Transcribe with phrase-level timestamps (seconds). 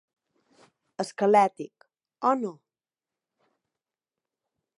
[1.03, 1.85] Esquelètic,
[2.31, 2.55] o no?